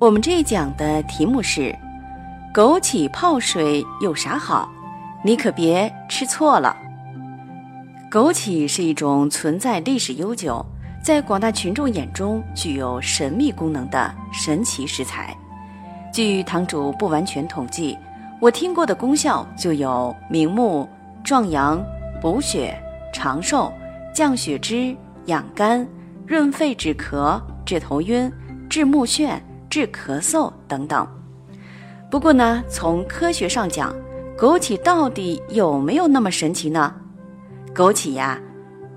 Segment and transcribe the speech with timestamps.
[0.00, 1.74] 我们这一讲的题目是
[2.54, 4.70] “枸杞泡水有啥好？
[5.24, 6.76] 你可别吃错了。”
[8.08, 10.64] 枸杞是一种存在历史悠久，
[11.02, 15.36] 在广大群众眼中具有神秘功能的神奇食材。
[16.12, 17.98] 据堂主不完全统计，
[18.40, 20.88] 我听过的功效就有明目、
[21.24, 21.84] 壮阳、
[22.22, 22.80] 补血、
[23.12, 23.72] 长寿、
[24.14, 24.96] 降血脂、
[25.26, 25.84] 养肝、
[26.24, 28.32] 润肺止咳、治头晕、
[28.70, 29.36] 治目眩。
[29.68, 31.06] 治咳嗽等等。
[32.10, 33.94] 不过呢，从科学上讲，
[34.36, 36.94] 枸杞到底有没有那么神奇呢？
[37.74, 38.38] 枸杞呀，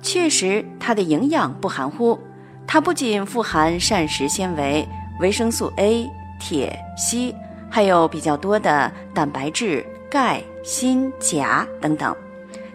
[0.01, 2.17] 确实它的营养不含糊。
[2.65, 4.87] 它不仅富含膳食纤维、
[5.19, 7.35] 维生素 A、铁、硒，
[7.69, 12.15] 还有比较多的蛋白质、钙、锌、钾等等。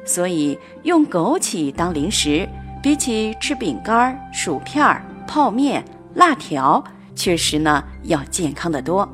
[0.05, 2.47] 所以用枸杞当零食，
[2.83, 5.83] 比起吃饼干、薯片、泡面、
[6.15, 6.85] 辣条。
[7.17, 9.09] 确实呢，要健康的多。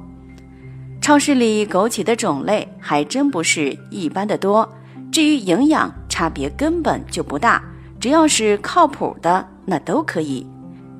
[1.00, 4.68] 超市里枸杞的种类还真不是一般的多。
[5.10, 7.62] 至于营养，差别根本就不大。
[7.98, 10.46] 只要是靠谱的，那都可以。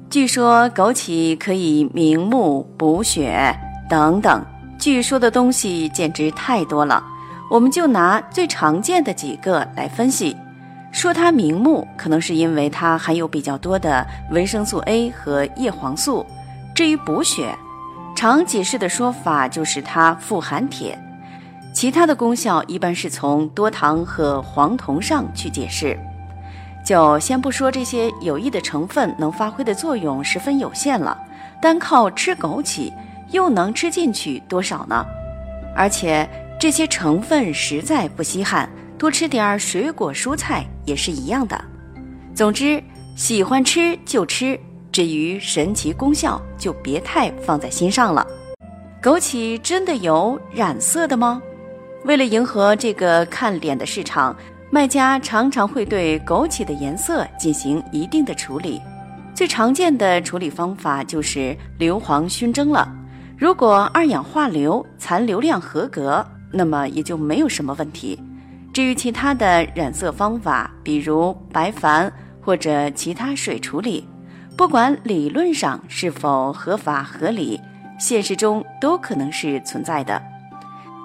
[0.09, 3.55] 据说枸杞可以明目、补血
[3.89, 4.45] 等等。
[4.79, 7.03] 据说的东西简直太多了。
[7.51, 10.37] 我们就拿最常见的几个来分析。
[10.91, 16.27] 说它明目，可能是因为它含有比较多的维生素 A 和叶黄素。
[16.83, 17.57] 至于补血，
[18.13, 20.99] 常解释的说法就是它富含铁，
[21.73, 25.97] 其他的功效一般是从多糖和黄酮上去解释。
[26.85, 31.17] 就先不说这些有益的成分能发挥的作用十分有限了，
[31.61, 32.93] 单靠吃枸杞
[33.31, 35.07] 又能吃进去多少呢？
[35.77, 36.29] 而且
[36.59, 41.65] 这些成分实在不稀罕，多吃点儿水果蔬菜也是一样的。
[42.35, 42.83] 总之，
[43.15, 44.59] 喜欢吃就吃。
[44.93, 48.27] 至于神奇功效，就别太放在心上了。
[49.03, 51.43] 枸杞真的有染色的吗？
[52.05, 54.37] 为了迎合这个看脸的市场，
[54.71, 58.81] 卖家常常会对枸杞的颜色进行一定的处理。
[59.35, 62.87] 最常见的处理方法就是硫磺熏蒸了。
[63.39, 68.21] 如果二氧化硫残留量合格，那么也就没有什么问题。
[68.73, 72.11] 至于其他的染色方法，比如白矾
[72.41, 74.07] 或者其他水处理。
[74.57, 77.61] 不管理论上是否合法合理，
[77.99, 80.23] 现实中都可能是存在的。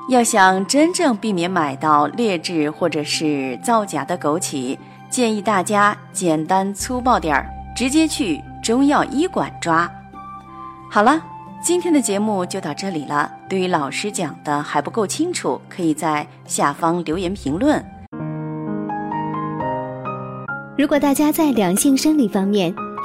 [0.09, 4.77] 要想真正避免买到劣质或者是造假的枸杞，
[5.09, 9.89] 建议大家简单粗暴点儿，直接去中药医馆抓。
[10.89, 11.21] 好了，
[11.61, 13.29] 今天的节目就到这里了。
[13.49, 17.83] 对于老师讲的还不够清楚，可以在下方留言评论。
[20.77, 22.73] 如果大家在两性生理方面，